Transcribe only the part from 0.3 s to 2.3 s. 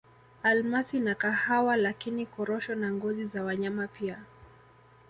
Almasi na kahawa lakini